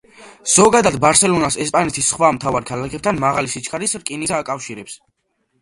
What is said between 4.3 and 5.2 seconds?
აკავშირებს.